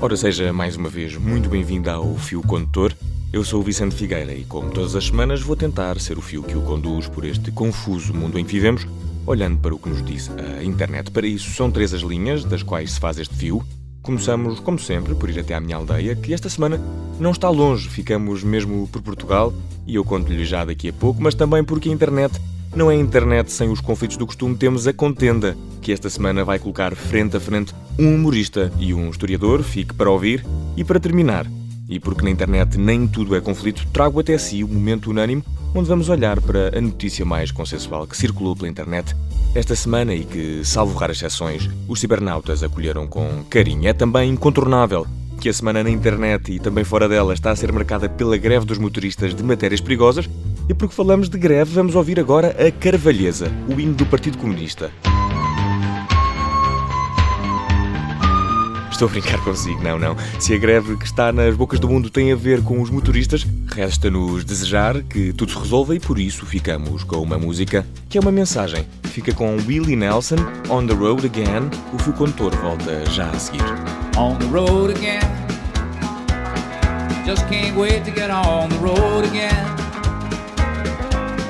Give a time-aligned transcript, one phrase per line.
[0.00, 2.94] Ora, seja mais uma vez muito bem-vindo ao Fio Condutor.
[3.32, 6.40] Eu sou o Vicente Figueira e, como todas as semanas, vou tentar ser o fio
[6.40, 8.86] que o conduz por este confuso mundo em que vivemos,
[9.26, 11.10] olhando para o que nos diz a internet.
[11.10, 13.60] Para isso, são três as linhas das quais se faz este fio.
[14.00, 16.80] Começamos, como sempre, por ir até à minha aldeia, que esta semana
[17.18, 19.52] não está longe, ficamos mesmo por Portugal,
[19.84, 22.40] e eu conto-lhe já daqui a pouco, mas também porque a internet
[22.74, 26.58] não é internet sem os conflitos do costume, temos a contenda, que esta semana vai
[26.58, 30.44] colocar frente a frente um humorista e um historiador, fique para ouvir,
[30.76, 31.46] e para terminar,
[31.88, 35.42] e porque na internet nem tudo é conflito, trago até si o momento unânime
[35.74, 39.14] onde vamos olhar para a notícia mais consensual que circulou pela internet
[39.54, 43.88] esta semana e que, salvo raras exceções, os cibernautas acolheram com carinho.
[43.88, 45.06] É também incontornável
[45.40, 48.66] que a semana na internet e também fora dela está a ser marcada pela greve
[48.66, 50.28] dos motoristas de matérias perigosas
[50.68, 54.90] e porque falamos de greve, vamos ouvir agora a Carvalheza, o hino do Partido Comunista.
[58.90, 60.16] Estou a brincar consigo, não, não.
[60.40, 63.46] Se a greve que está nas bocas do mundo tem a ver com os motoristas,
[63.68, 68.20] resta-nos desejar que tudo se resolva e por isso ficamos com uma música que é
[68.20, 68.84] uma mensagem.
[69.04, 70.36] Fica com Willie Nelson,
[70.68, 71.70] On the Road Again.
[71.94, 73.62] O fio condutor volta já a seguir.
[74.16, 75.20] On the road again.
[77.24, 79.77] Just can't wait to get on the road again.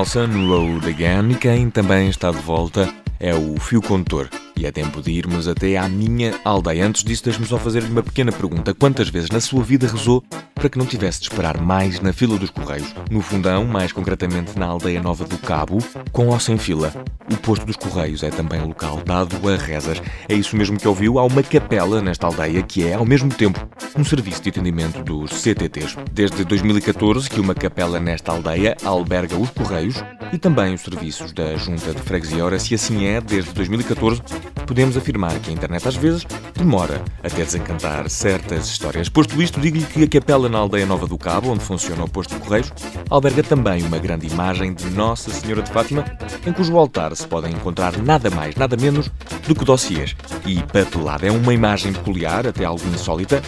[0.00, 4.30] Nelson, Road Again, e quem também está de volta é o Fio Condutor.
[4.56, 6.86] E é tempo de irmos até à minha aldeia.
[6.86, 8.72] Antes disso, deixe-me só fazer-lhe uma pequena pergunta.
[8.72, 10.24] Quantas vezes na sua vida rezou
[10.60, 12.94] para que não tivesse de esperar mais na fila dos Correios?
[13.10, 15.78] No fundão, mais concretamente na aldeia nova do Cabo,
[16.12, 16.92] com ou sem fila.
[17.32, 20.02] O posto dos Correios é também local dado a rezas.
[20.28, 21.18] É isso mesmo que ouviu.
[21.18, 23.66] Há uma capela nesta aldeia que é, ao mesmo tempo,
[23.96, 25.96] um serviço de atendimento dos CTTs.
[26.12, 31.56] Desde 2014 que uma capela nesta aldeia alberga os Correios e também os serviços da
[31.56, 32.44] Junta de Freguesia.
[32.44, 34.20] Ora, se assim é, desde 2014,
[34.66, 39.08] podemos afirmar que a internet às vezes demora até desencantar certas histórias.
[39.08, 42.34] Posto isto, digo-lhe que a capela na aldeia Nova do Cabo, onde funciona o posto
[42.34, 42.72] de Correios,
[43.08, 46.04] alberga também uma grande imagem de Nossa Senhora de Fátima,
[46.46, 49.10] em cujo altar se podem encontrar nada mais, nada menos
[49.46, 51.26] do que dossiês e papelada.
[51.26, 53.40] É uma imagem peculiar, até algo insólita,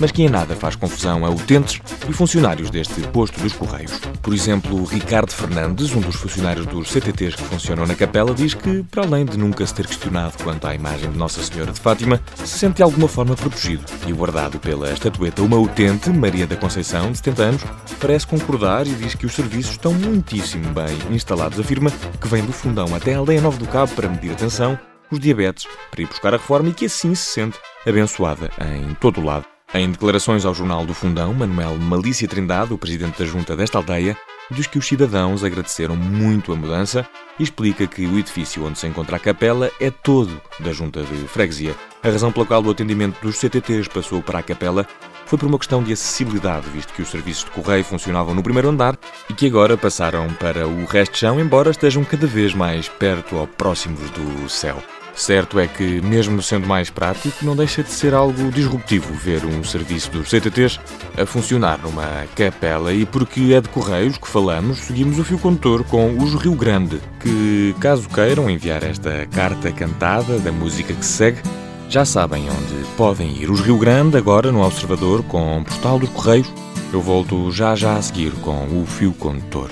[0.00, 4.00] mas que em nada faz confusão a utentes e funcionários deste posto dos Correios.
[4.22, 8.82] Por exemplo, Ricardo Fernandes, um dos funcionários dos CTTs que funcionam na capela, diz que,
[8.90, 12.20] para além de nunca se ter questionado quanto à imagem de Nossa Senhora de Fátima,
[12.36, 15.42] se sente de alguma forma protegido e guardado pela estatueta.
[15.42, 17.62] Uma utente, Maria da Conceição, de 70 anos,
[18.00, 21.60] parece concordar e diz que os serviços estão muitíssimo bem instalados.
[21.60, 24.78] Afirma que vem do fundão até a aldeia Nova do Cabo para medir a tensão,
[25.10, 29.20] os diabetes, para ir buscar a reforma e que assim se sente abençoada em todo
[29.20, 29.44] o lado.
[29.74, 34.16] Em declarações ao Jornal do Fundão, Manuel Malícia Trindade, o presidente da junta desta aldeia,
[34.50, 37.06] diz que os cidadãos agradeceram muito a mudança
[37.38, 41.28] e explica que o edifício onde se encontra a capela é todo da junta de
[41.28, 41.74] freguesia.
[42.02, 44.86] A razão pela qual o atendimento dos CTTs passou para a capela
[45.28, 48.70] foi por uma questão de acessibilidade, visto que os serviços de correio funcionavam no primeiro
[48.70, 48.98] andar
[49.28, 53.36] e que agora passaram para o resto de chão, embora estejam cada vez mais perto
[53.36, 54.82] ou próximos do céu.
[55.14, 59.64] Certo é que, mesmo sendo mais prático, não deixa de ser algo disruptivo ver um
[59.64, 60.78] serviço dos CTTs
[61.20, 65.82] a funcionar numa capela e porque é de Correios que falamos, seguimos o fio condutor
[65.84, 71.12] com os Rio Grande, que, caso queiram enviar esta carta cantada da música que se
[71.12, 71.42] segue,
[71.88, 73.50] já sabem onde podem ir.
[73.50, 76.52] Os Rio Grande, agora no Observador, com postal dos Correios.
[76.92, 79.70] Eu volto já já a seguir com o fio condutor.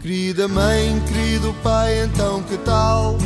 [0.00, 3.16] Querida mãe, querido pai, então que tal?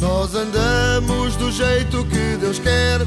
[0.00, 3.00] Nós andamos do jeito que Deus quer.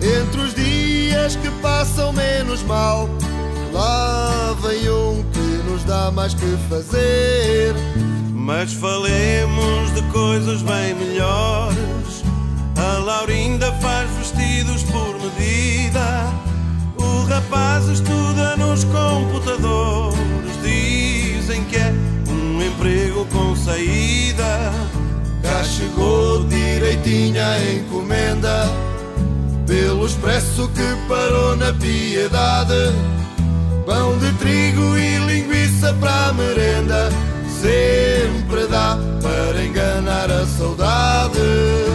[0.00, 3.08] Entre os dias que passam menos mal,
[3.72, 7.74] lá vem um que nos dá mais que fazer.
[8.32, 11.97] Mas falemos de coisas bem melhores
[12.78, 16.32] a Laurinda faz vestidos por medida.
[16.96, 20.18] O rapaz estuda nos computadores.
[20.62, 21.92] Dizem que é
[22.28, 24.72] um emprego com saída.
[25.42, 28.70] Cá chegou direitinha a encomenda.
[29.66, 32.94] Pelo expresso que parou na piedade.
[33.84, 37.10] Pão de trigo e linguiça para a merenda.
[37.60, 41.87] Sempre dá para enganar a saudade.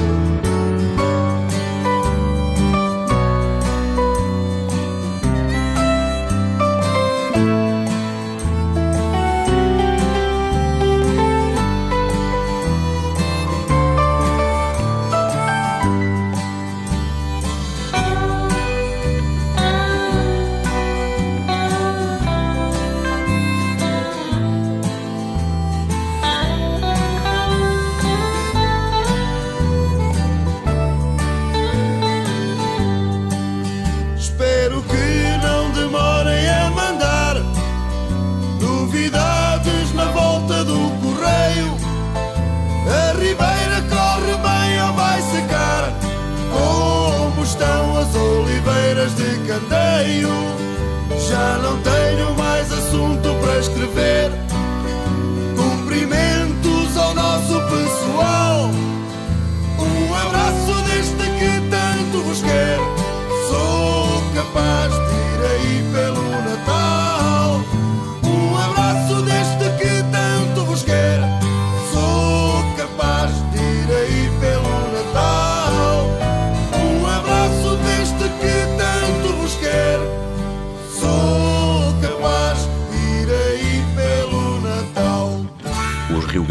[51.17, 54.52] Já não tenho mais assunto para escrever.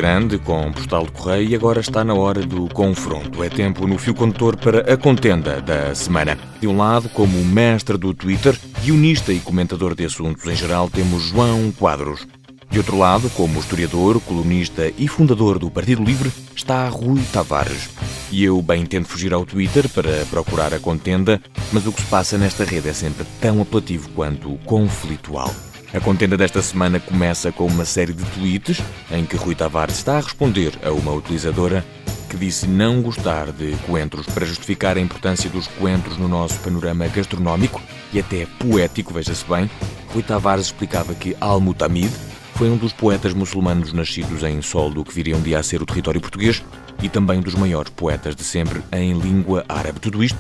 [0.03, 3.45] Grande, com postal de correio, e agora está na hora do confronto.
[3.45, 6.37] É tempo no fio condutor para a contenda da semana.
[6.61, 11.23] De um lado, como mestre do Twitter, guionista e comentador de assuntos em geral, temos
[11.23, 12.27] João Quadros.
[12.69, 17.89] De outro lado, como historiador, colunista e fundador do Partido Livre, está Rui Tavares.
[18.33, 21.41] E eu bem tento fugir ao Twitter para procurar a contenda,
[21.73, 25.55] mas o que se passa nesta rede é sempre tão apelativo quanto conflitual.
[25.95, 28.81] A contenda desta semana começa com uma série de tweets
[29.11, 31.85] em que Rui Tavares está a responder a uma utilizadora
[32.31, 37.07] que disse não gostar de coentros para justificar a importância dos coentros no nosso panorama
[37.09, 37.79] gastronómico
[38.11, 39.71] e até poético, veja-se bem.
[40.15, 42.11] Rui Tavares explicava que Al-Mutamid
[42.55, 45.83] foi um dos poetas muçulmanos nascidos em sol do que viria um dia a ser
[45.83, 46.63] o território português
[47.03, 50.01] e também dos maiores poetas de sempre em língua árabe.
[50.01, 50.39] Tudo isto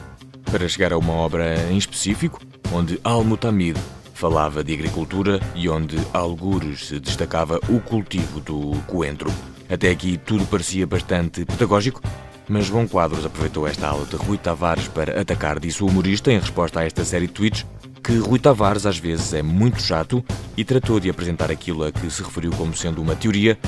[0.50, 2.40] para chegar a uma obra em específico,
[2.72, 3.78] onde Al-Mutamid
[4.22, 9.28] falava de agricultura e onde, algures, se destacava o cultivo do coentro.
[9.68, 12.00] Até aqui tudo parecia bastante pedagógico,
[12.48, 16.38] mas João Quadros aproveitou esta aula de Rui Tavares para atacar, disse o humorista, em
[16.38, 17.66] resposta a esta série de tweets,
[18.00, 20.24] que Rui Tavares às vezes é muito chato
[20.56, 23.58] e tratou de apresentar aquilo a que se referiu como sendo uma teoria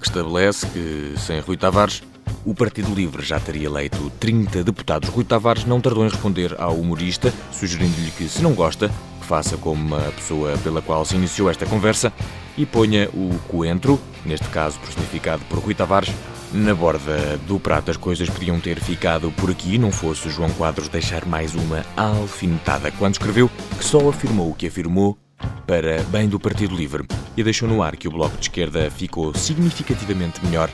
[0.00, 2.02] que estabelece que, sem Rui Tavares,
[2.44, 5.08] o Partido Livre já teria eleito 30 deputados.
[5.08, 8.90] Rui Tavares não tardou em responder ao humorista, sugerindo-lhe que, se não gosta,
[9.30, 12.12] faça como a pessoa pela qual se iniciou esta conversa
[12.58, 13.96] e ponha o coentro,
[14.26, 16.12] neste caso personificado por Rui Tavares,
[16.52, 17.92] na borda do prato.
[17.92, 22.90] As coisas podiam ter ficado por aqui, não fosse João Quadros deixar mais uma alfinetada
[22.90, 25.16] quando escreveu que só afirmou o que afirmou
[25.64, 27.06] para bem do Partido Livre
[27.36, 30.68] e deixou no ar que o Bloco de Esquerda ficou significativamente melhor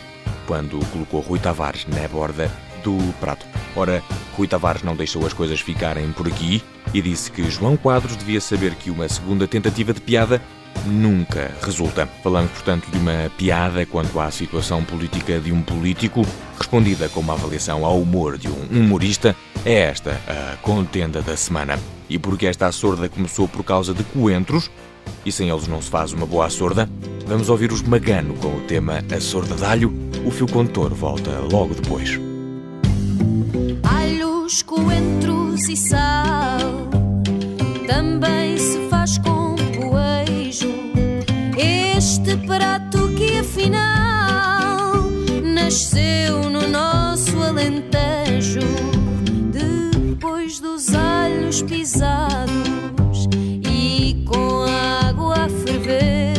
[0.46, 2.50] quando colocou Rui Tavares na borda
[2.82, 3.44] do prato.
[3.76, 4.02] Ora,
[4.34, 6.62] Rui Tavares não deixou as coisas ficarem por aqui
[6.92, 10.40] e disse que João Quadros devia saber que uma segunda tentativa de piada
[10.84, 12.06] nunca resulta.
[12.22, 16.26] Falamos, portanto, de uma piada quanto à situação política de um político,
[16.58, 19.34] respondida com uma avaliação ao humor de um humorista.
[19.64, 21.78] É esta a contenda da semana.
[22.08, 24.70] E porque esta sorda começou por causa de coentros,
[25.24, 26.88] e sem eles não se faz uma boa sorda,
[27.26, 29.92] vamos ouvir os Magano com o tema A Sorda de Alho.
[30.24, 32.18] O fio condutor volta logo depois.
[33.82, 36.55] Alhos, coentros e sal
[38.06, 40.72] também se faz com poejo.
[41.58, 45.02] Este prato que afinal
[45.42, 48.60] nasceu no nosso alentejo
[49.50, 53.28] depois dos alhos pisados
[53.68, 54.64] e com
[55.04, 56.34] água a ferver.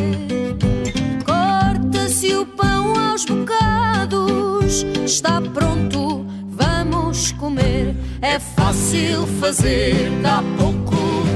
[1.25, 7.93] Corta-se o pão aos bocados, está pronto, vamos comer.
[8.21, 10.86] É fácil fazer, dá pouco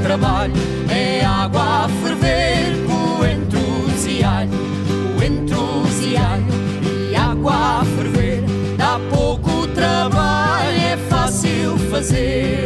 [0.01, 0.53] trabalho.
[0.89, 4.51] É água a ferver, coentros e alho,
[5.15, 8.43] coentros e alho e água a ferver.
[8.77, 12.60] Dá pouco trabalho, é fácil fazer.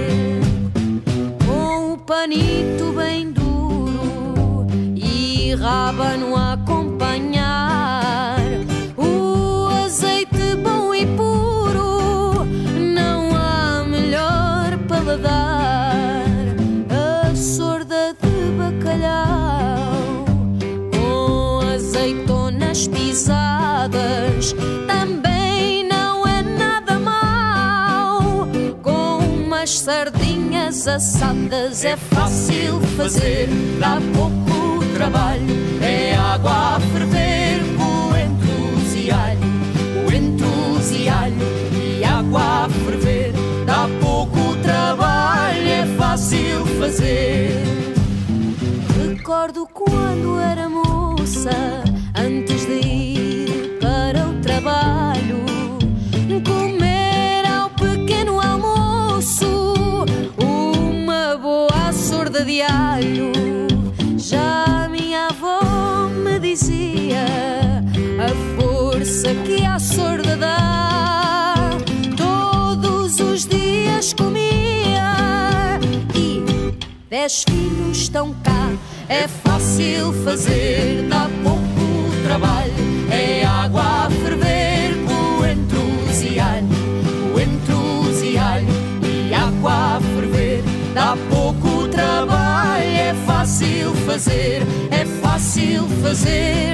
[30.88, 33.48] Assadas é fácil fazer,
[33.80, 35.44] dá pouco trabalho.
[35.82, 39.40] É água a ferver, coentros e alho,
[40.06, 41.36] coentros e alho
[41.74, 43.34] e água a ferver.
[43.66, 47.64] Dá pouco trabalho, é fácil fazer.
[49.08, 51.84] Recordo quando era moça,
[62.44, 63.32] de alho.
[64.18, 67.26] Já a minha avó me dizia
[68.20, 71.70] a força que a sorda dá.
[72.18, 75.80] Todos os dias comia
[76.14, 76.44] e
[77.10, 78.72] Dez filhos estão cá,
[79.08, 82.74] é fácil fazer, dá pouco trabalho.
[83.12, 86.40] É água a ferver, coentros e
[90.96, 96.65] Dá pouco trabalho, é fácil fazer, é fácil fazer,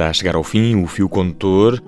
[0.00, 1.82] está a chegar ao fim o fio condutor,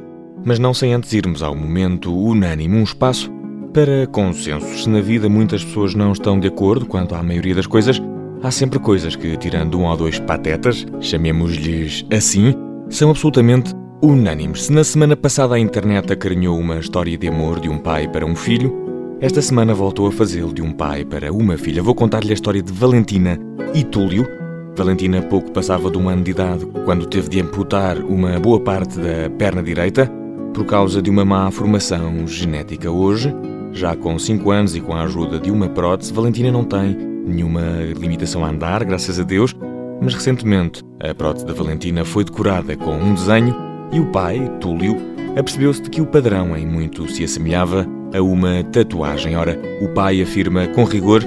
[0.45, 3.33] mas não sem antes irmos ao momento unânime, um espaço
[3.73, 4.83] para consensos.
[4.83, 8.03] Se na vida muitas pessoas não estão de acordo quanto à maioria das coisas,
[8.43, 12.55] há sempre coisas que, tirando um ou dois patetas, chamemos-lhes assim,
[12.91, 14.65] são absolutamente unânimes.
[14.65, 18.27] Se na semana passada a internet acarinhou uma história de amor de um pai para
[18.27, 18.77] um filho,
[19.23, 21.83] esta semana voltou a fazê-lo de um pai para uma filha.
[21.83, 23.39] Vou contar-lhe a história de Valentina
[23.73, 24.42] e Túlio.
[24.75, 28.99] Valentina pouco passava de um ano de idade quando teve de amputar uma boa parte
[28.99, 30.11] da perna direita
[30.55, 32.91] por causa de uma má formação genética.
[32.91, 33.35] Hoje,
[33.73, 37.61] já com 5 anos e com a ajuda de uma prótese, Valentina não tem nenhuma
[37.99, 39.55] limitação a andar, graças a Deus,
[40.01, 43.55] mas recentemente a prótese da Valentina foi decorada com um desenho
[43.93, 44.97] e o pai, Túlio,
[45.37, 49.37] apercebeu-se de que o padrão em muito se assemelhava a uma tatuagem.
[49.37, 51.23] Ora, o pai afirma com rigor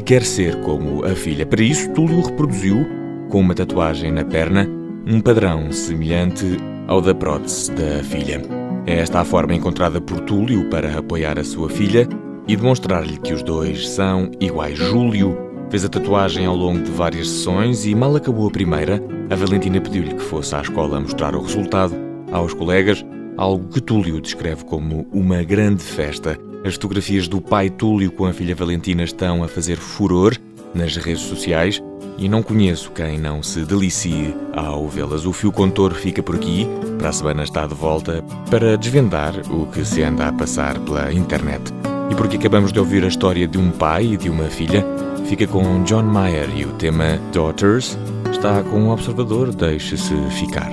[0.00, 1.44] que quer ser como a filha.
[1.44, 2.86] Para isso, Túlio reproduziu,
[3.28, 4.66] com uma tatuagem na perna,
[5.06, 6.56] um padrão semelhante
[6.88, 8.42] ao da prótese da filha.
[8.86, 12.08] É esta a forma encontrada por Túlio para apoiar a sua filha
[12.48, 14.78] e demonstrar-lhe que os dois são iguais.
[14.78, 15.36] Júlio
[15.68, 19.80] fez a tatuagem ao longo de várias sessões e mal acabou a primeira, a Valentina
[19.80, 21.94] pediu-lhe que fosse à escola mostrar o resultado
[22.32, 23.04] aos colegas,
[23.36, 26.38] algo que Túlio descreve como uma grande festa.
[26.64, 30.36] As fotografias do pai Túlio com a filha Valentina estão a fazer furor
[30.74, 31.82] nas redes sociais
[32.18, 35.24] e não conheço quem não se delicie ao vê-las.
[35.24, 36.66] O fio contor fica por aqui,
[36.98, 41.10] para a semana está de volta para desvendar o que se anda a passar pela
[41.12, 41.62] internet.
[42.10, 44.84] E porque acabamos de ouvir a história de um pai e de uma filha,
[45.26, 47.96] fica com John Mayer e o tema Daughters
[48.30, 50.70] está com o observador, deixe-se ficar.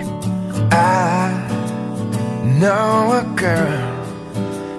[0.74, 1.32] I
[2.60, 3.97] know a girl,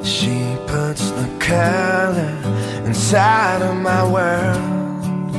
[0.03, 2.35] She puts the color
[2.87, 5.33] inside of my world.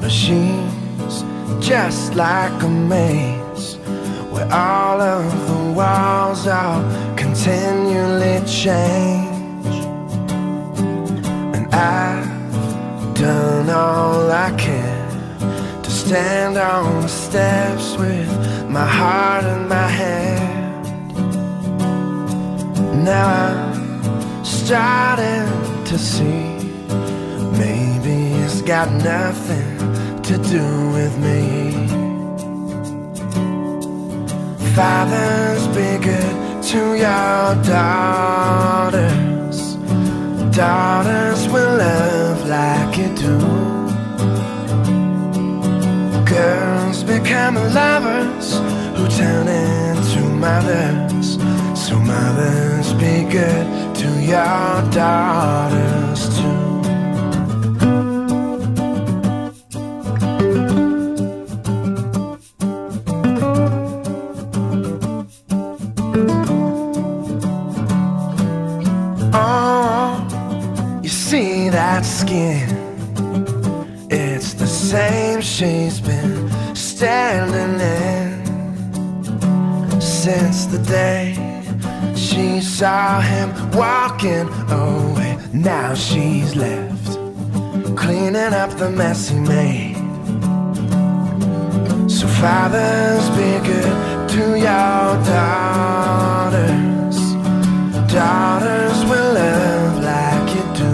[0.00, 1.24] But she's
[1.60, 3.76] just like a maze
[4.30, 6.82] where all of the walls are
[7.16, 9.76] continually change.
[11.56, 18.30] And I've done all I can to stand on the steps with
[18.68, 20.55] my heart in my hand.
[23.06, 25.46] Now I'm starting
[25.84, 26.42] to see
[27.56, 29.78] maybe it's got nothing
[30.22, 31.70] to do with me.
[34.74, 38.96] Fathers, be good to your daughters.
[40.56, 43.38] Daughters will love like you do.
[46.24, 48.58] Girls become lovers
[48.96, 51.15] who turn into mothers.
[51.86, 56.82] So mothers, be good to your daughters too.
[69.32, 72.68] Oh, you see that skin?
[74.10, 78.44] It's the same she's been standing in
[80.00, 81.45] since the day
[82.36, 85.38] she saw him walking away.
[85.54, 87.06] Now she's left
[87.96, 89.96] cleaning up the mess he made.
[92.10, 93.94] So fathers, be good
[94.34, 97.16] to your daughters.
[98.12, 100.92] Daughters will love like you do.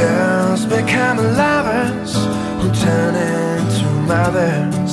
[0.00, 2.12] Girls become lovers
[2.60, 4.92] who turn into mothers.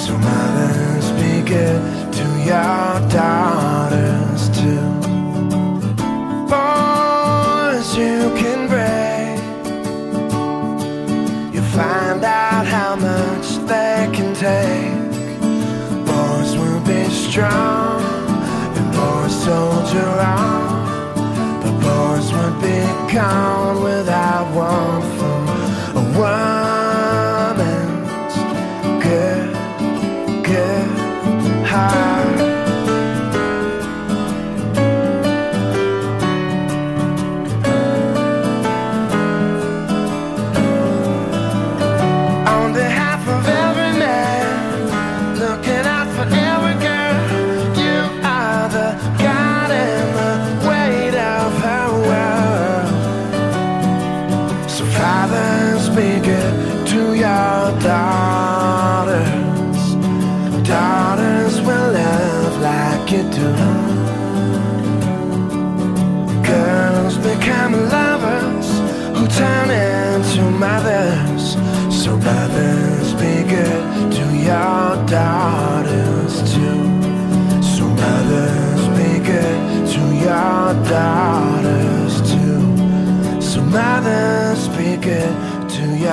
[0.00, 2.03] So mothers, be good
[2.44, 4.86] your daughters too.
[6.46, 9.38] Boys, you can break.
[11.54, 14.92] You find out how much they can take.
[16.04, 18.02] Boys will be strong,
[18.76, 21.62] and boys soldier on.
[21.62, 22.80] But boys would be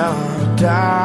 [0.02, 1.01] never die.